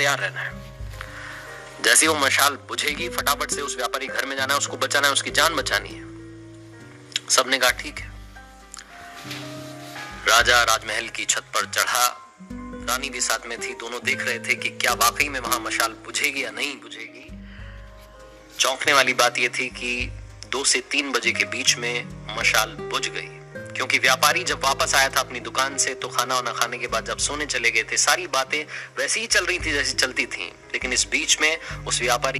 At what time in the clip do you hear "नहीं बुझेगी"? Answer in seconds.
16.50-17.26